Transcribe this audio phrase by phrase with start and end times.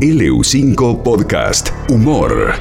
[0.00, 2.52] LU5 Podcast Humor.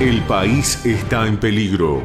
[0.00, 2.02] El país está en peligro,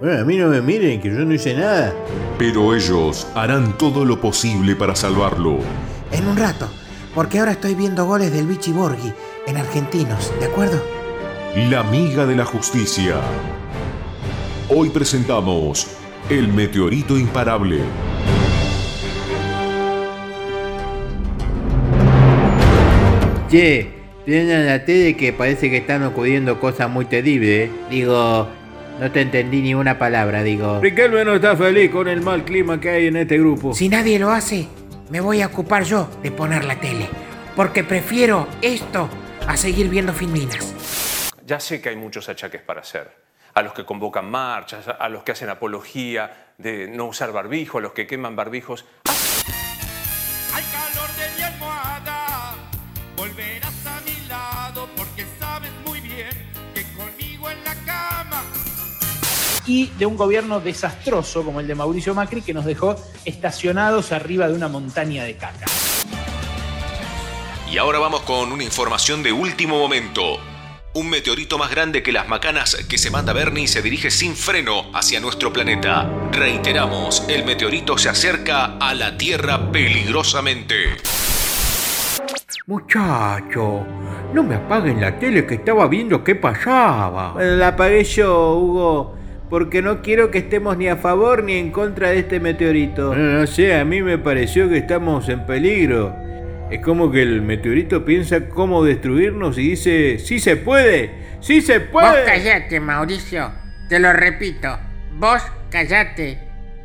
[0.00, 1.92] Bueno, a mí no me miren, que yo no hice nada.
[2.38, 5.58] pero ellos harán todo lo posible para salvarlo.
[6.10, 6.68] En un rato,
[7.14, 9.12] porque ahora estoy viendo goles del Vichy Borghi
[9.46, 10.82] en Argentinos, ¿de acuerdo?
[11.54, 13.16] La amiga de la justicia.
[14.70, 15.98] Hoy presentamos
[16.30, 17.80] El meteorito imparable.
[23.50, 23.90] Che,
[24.24, 27.68] tienen la tele que parece que están ocurriendo cosas muy terribles.
[27.68, 27.70] ¿eh?
[27.90, 28.48] Digo,
[28.98, 30.80] no te entendí ni una palabra, digo.
[30.80, 33.74] Riquelme no está feliz con el mal clima que hay en este grupo.
[33.74, 34.68] Si nadie lo hace,
[35.10, 37.10] me voy a ocupar yo de poner la tele,
[37.54, 39.10] porque prefiero esto
[39.46, 41.11] a seguir viendo filminas.
[41.44, 43.10] Ya sé que hay muchos achaques para hacer.
[43.54, 47.80] A los que convocan marchas, a los que hacen apología de no usar barbijo, a
[47.80, 48.84] los que queman barbijos.
[50.54, 52.54] Al calor de mi almohada
[53.16, 56.30] volverás a mi lado porque sabes muy bien
[56.74, 58.42] que conmigo en la cama
[59.66, 62.94] y de un gobierno desastroso como el de Mauricio Macri que nos dejó
[63.24, 65.66] estacionados arriba de una montaña de caca.
[67.70, 70.38] Y ahora vamos con una información de último momento.
[70.94, 74.90] Un meteorito más grande que las macanas que se manda Bernie se dirige sin freno
[74.92, 76.06] hacia nuestro planeta.
[76.30, 80.74] Reiteramos, el meteorito se acerca a la Tierra peligrosamente.
[82.66, 83.86] Muchacho,
[84.34, 87.32] no me apaguen la tele que estaba viendo qué pasaba.
[87.32, 89.16] Bueno, la apagué yo, Hugo,
[89.48, 93.14] porque no quiero que estemos ni a favor ni en contra de este meteorito.
[93.14, 96.14] No, no sé, a mí me pareció que estamos en peligro.
[96.72, 101.80] Es como que el meteorito piensa cómo destruirnos y dice, sí se puede, sí se
[101.80, 102.24] Vos puede.
[102.24, 103.52] callate, Mauricio.
[103.90, 104.78] Te lo repito.
[105.18, 106.38] Vos callate,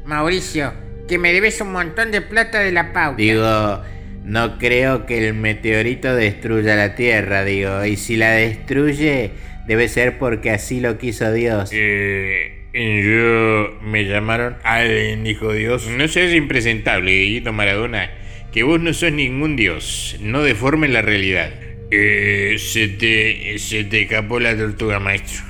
[0.04, 0.74] Mauricio,
[1.08, 3.16] que me debes un montón de plata de la pauta.
[3.22, 3.82] Digo,
[4.26, 9.32] no creo que el meteorito destruya la Tierra, digo, y si la destruye,
[9.68, 11.70] debe ser porque así lo quiso Dios.
[11.72, 15.88] Eh, yo me llamaron Allen, dijo Dios.
[15.88, 18.12] No seas impresentable, Dieguito Maradona,
[18.52, 21.52] que vos no sos ningún dios, no deformes la realidad.
[21.92, 25.44] Eh, se te, se te escapó la tortuga, maestro.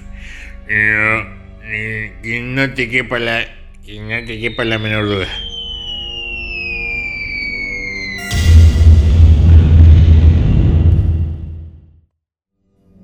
[0.67, 3.45] No, eh, que no te quepa la,
[3.85, 5.27] que no te quepa la menor duda.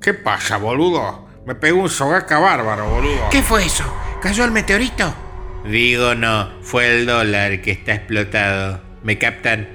[0.02, 1.30] ¿Qué pasa, boludo?
[1.46, 3.30] Me pegó un sogaca bárbaro, boludo.
[3.32, 3.86] ¿Qué fue eso?
[4.22, 5.16] ¿Cayó el meteorito?
[5.66, 8.93] Digo no, fue el dólar que está explotado.
[9.04, 9.68] ¿Me captan?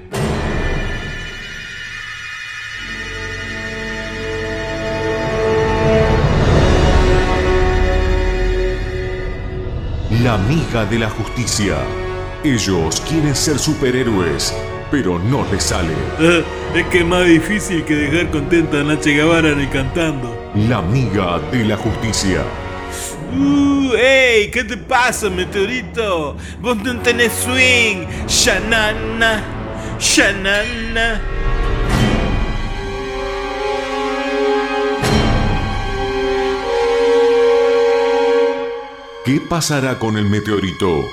[10.23, 11.77] La amiga de la justicia.
[12.43, 14.55] Ellos quieren ser superhéroes,
[14.89, 15.93] pero no les sale.
[16.19, 16.43] Eh,
[16.75, 20.51] es que es más difícil que dejar contenta a Nache Guevara ni cantando.
[20.55, 22.43] La amiga de la justicia.
[23.33, 24.49] Uh, ¡Ey!
[24.51, 26.35] ¿Qué te pasa, meteorito?
[26.61, 28.05] Vos no tenés swing.
[28.27, 29.43] Shanana.
[29.99, 31.21] Shanana.
[39.25, 41.05] ¿Qué pasará con el meteorito?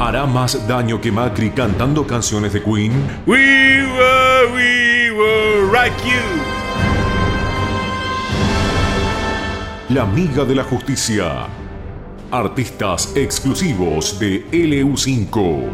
[0.00, 2.92] ¿Hará más daño que Macri cantando canciones de Queen?
[3.26, 6.45] We will, we will rock you.
[9.96, 11.46] La amiga de la justicia.
[12.30, 15.70] Artistas exclusivos de LU5.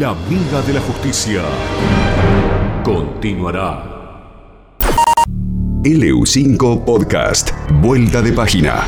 [0.00, 1.42] La amiga de la justicia.
[2.82, 4.78] Continuará.
[5.82, 7.50] LU5 Podcast.
[7.82, 8.86] Vuelta de página.